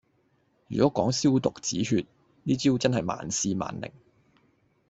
[0.67, 2.07] 如果講消毒止血，
[2.41, 3.91] 呢招真係萬試萬靈